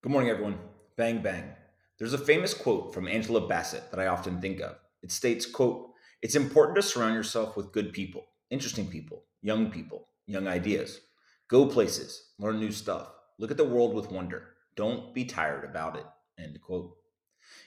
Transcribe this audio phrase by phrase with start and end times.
[0.00, 0.60] Good morning, everyone.
[0.96, 1.50] Bang, bang.
[1.98, 4.76] There's a famous quote from Angela Bassett that I often think of.
[5.02, 5.90] It states, quote,
[6.22, 11.00] It's important to surround yourself with good people, interesting people, young people, young ideas.
[11.48, 14.50] Go places, learn new stuff, look at the world with wonder.
[14.76, 16.06] Don't be tired about it.
[16.40, 16.94] End quote.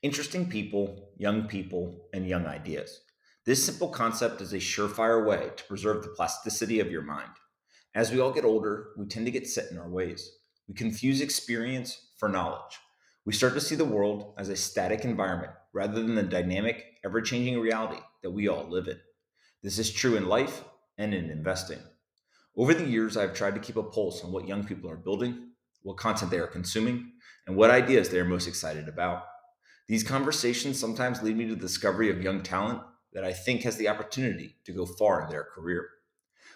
[0.00, 3.02] Interesting people, young people, and young ideas.
[3.44, 7.32] This simple concept is a surefire way to preserve the plasticity of your mind.
[7.94, 10.38] As we all get older, we tend to get set in our ways.
[10.66, 12.78] We confuse experience for knowledge.
[13.26, 17.20] We start to see the world as a static environment rather than the dynamic, ever
[17.20, 18.98] changing reality that we all live in.
[19.62, 20.64] This is true in life
[20.96, 21.80] and in investing.
[22.56, 25.50] Over the years, I've tried to keep a pulse on what young people are building,
[25.82, 27.12] what content they are consuming,
[27.46, 29.24] and what ideas they are most excited about.
[29.86, 32.80] These conversations sometimes lead me to the discovery of young talent
[33.12, 35.90] that I think has the opportunity to go far in their career.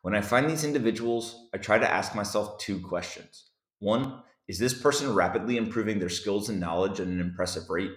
[0.00, 3.50] When I find these individuals, I try to ask myself two questions.
[3.78, 7.92] One, is this person rapidly improving their skills and knowledge at an impressive rate?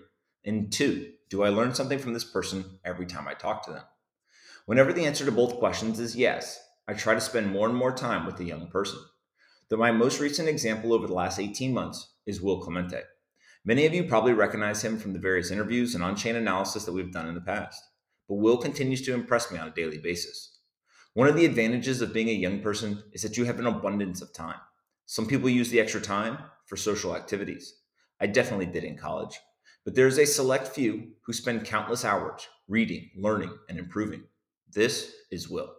[0.45, 3.83] And two, do I learn something from this person every time I talk to them?
[4.65, 6.57] Whenever the answer to both questions is yes,
[6.87, 8.99] I try to spend more and more time with the young person.
[9.67, 13.01] Though my most recent example over the last 18 months is Will Clemente.
[13.65, 16.93] Many of you probably recognize him from the various interviews and on chain analysis that
[16.93, 17.83] we've done in the past,
[18.29, 20.57] but Will continues to impress me on a daily basis.
[21.15, 24.21] One of the advantages of being a young person is that you have an abundance
[24.21, 24.61] of time.
[25.07, 27.75] Some people use the extra time for social activities.
[28.19, 29.39] I definitely did in college,
[29.83, 34.23] but there's a select few who spend countless hours reading, learning, and improving.
[34.73, 35.71] This is Will.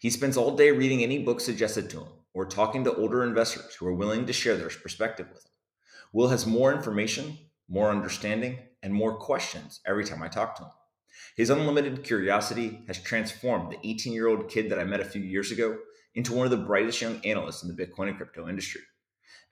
[0.00, 3.76] He spends all day reading any book suggested to him or talking to older investors
[3.76, 5.52] who are willing to share their perspective with him.
[6.12, 10.70] Will has more information, more understanding, and more questions every time I talk to him.
[11.36, 15.22] His unlimited curiosity has transformed the 18 year old kid that I met a few
[15.22, 15.78] years ago
[16.16, 18.80] into one of the brightest young analysts in the Bitcoin and crypto industry.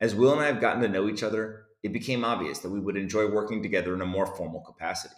[0.01, 2.81] As Will and I have gotten to know each other, it became obvious that we
[2.81, 5.15] would enjoy working together in a more formal capacity.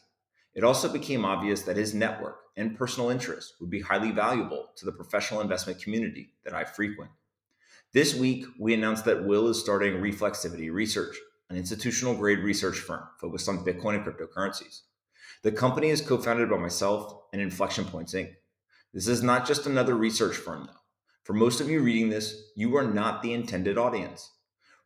[0.55, 4.85] It also became obvious that his network and personal interests would be highly valuable to
[4.85, 7.11] the professional investment community that I frequent.
[7.93, 11.17] This week, we announced that Will is starting Reflexivity Research,
[11.49, 14.81] an institutional grade research firm focused on Bitcoin and cryptocurrencies.
[15.43, 18.35] The company is co founded by myself and Inflection Points Inc.
[18.93, 20.81] This is not just another research firm, though.
[21.27, 24.31] For most of you reading this, you are not the intended audience.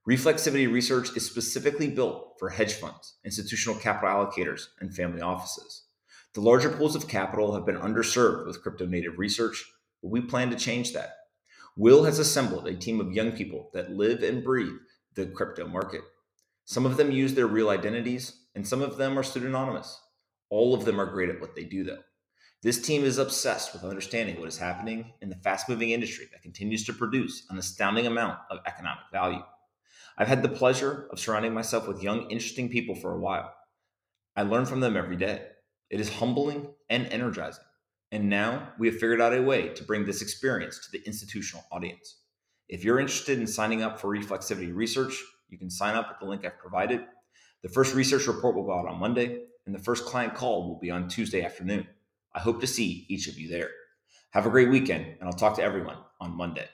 [0.08, 5.82] Reflexivity research is specifically built for hedge funds, institutional capital allocators, and family offices.
[6.32, 9.62] The larger pools of capital have been underserved with crypto native research,
[10.00, 11.10] but we plan to change that.
[11.76, 14.78] Will has assembled a team of young people that live and breathe
[15.16, 16.00] the crypto market.
[16.64, 19.94] Some of them use their real identities, and some of them are pseudonymous.
[20.48, 22.00] All of them are great at what they do, though.
[22.62, 26.42] This team is obsessed with understanding what is happening in the fast moving industry that
[26.42, 29.42] continues to produce an astounding amount of economic value.
[30.18, 33.50] I've had the pleasure of surrounding myself with young, interesting people for a while.
[34.36, 35.46] I learn from them every day.
[35.88, 37.64] It is humbling and energizing.
[38.12, 41.64] And now we have figured out a way to bring this experience to the institutional
[41.72, 42.16] audience.
[42.68, 45.18] If you're interested in signing up for reflexivity research,
[45.48, 47.00] you can sign up at the link I've provided.
[47.62, 50.78] The first research report will go out on Monday, and the first client call will
[50.78, 51.86] be on Tuesday afternoon.
[52.34, 53.70] I hope to see each of you there.
[54.30, 56.68] Have a great weekend, and I'll talk to everyone on Monday.